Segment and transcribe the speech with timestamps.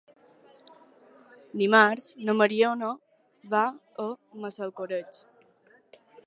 [1.61, 2.89] Dimarts na Mariona
[3.53, 3.61] va
[4.05, 4.07] a
[4.47, 5.23] Massalcoreig.